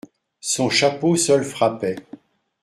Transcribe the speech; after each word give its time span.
Son 0.39 0.71
chapeau 0.71 1.15
seul 1.15 1.43
frappait. 1.43 1.97